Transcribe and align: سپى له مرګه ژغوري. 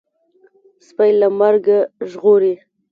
سپى 0.87 1.09
له 1.19 1.27
مرګه 1.39 1.77
ژغوري. 2.09 2.53